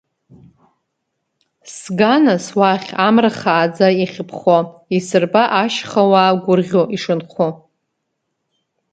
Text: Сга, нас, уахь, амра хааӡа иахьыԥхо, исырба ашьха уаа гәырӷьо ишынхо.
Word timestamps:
Сга, 1.75 2.15
нас, 2.25 2.45
уахь, 2.57 2.89
амра 3.07 3.31
хааӡа 3.39 3.87
иахьыԥхо, 3.99 4.57
исырба 4.97 5.43
ашьха 5.61 6.01
уаа 6.11 6.31
гәырӷьо 6.43 6.83
ишынхо. 6.95 7.47